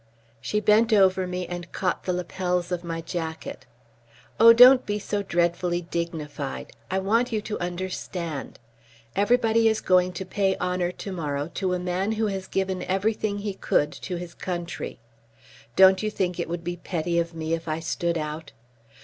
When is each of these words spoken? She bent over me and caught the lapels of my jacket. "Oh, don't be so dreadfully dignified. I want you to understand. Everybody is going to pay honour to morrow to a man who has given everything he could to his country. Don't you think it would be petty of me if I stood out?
She 0.41 0.59
bent 0.59 0.91
over 0.91 1.27
me 1.27 1.45
and 1.45 1.71
caught 1.71 2.05
the 2.05 2.11
lapels 2.13 2.71
of 2.71 2.83
my 2.83 3.01
jacket. 3.01 3.67
"Oh, 4.39 4.51
don't 4.51 4.83
be 4.83 4.97
so 4.97 5.21
dreadfully 5.21 5.81
dignified. 5.83 6.71
I 6.89 6.97
want 6.97 7.31
you 7.31 7.39
to 7.43 7.59
understand. 7.59 8.57
Everybody 9.15 9.67
is 9.67 9.79
going 9.79 10.13
to 10.13 10.25
pay 10.25 10.57
honour 10.57 10.91
to 10.91 11.11
morrow 11.11 11.49
to 11.53 11.75
a 11.75 11.77
man 11.77 12.13
who 12.13 12.25
has 12.25 12.47
given 12.47 12.81
everything 12.81 13.37
he 13.45 13.53
could 13.53 13.91
to 13.91 14.15
his 14.15 14.33
country. 14.33 14.97
Don't 15.75 16.01
you 16.01 16.09
think 16.09 16.39
it 16.39 16.49
would 16.49 16.63
be 16.63 16.77
petty 16.77 17.19
of 17.19 17.35
me 17.35 17.53
if 17.53 17.67
I 17.67 17.79
stood 17.79 18.17
out? 18.17 18.53